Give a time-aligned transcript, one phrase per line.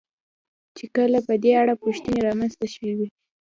[0.77, 3.07] چې کله په دې اړه پوښتنې را منځته شوې.